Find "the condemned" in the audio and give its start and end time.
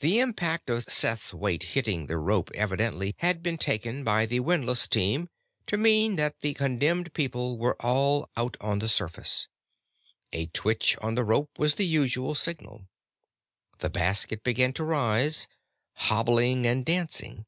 6.40-7.12